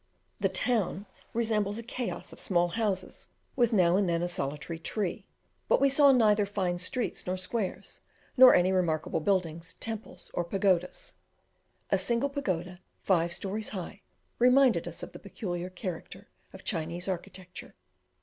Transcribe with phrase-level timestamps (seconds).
[0.39, 5.27] The town resembles a chaos of small houses, with now and then a solitary tree,
[5.69, 7.99] but we saw neither fine streets nor squares,
[8.35, 11.13] nor any remarkable buildings, temples, or pagodas.
[11.91, 14.01] A single pagoda, five stories high,
[14.39, 17.75] reminded us of the peculiar character of Chinese architecture.